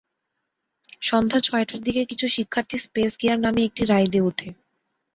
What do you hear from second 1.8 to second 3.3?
দিকে কিছু শিক্ষার্থী স্পেস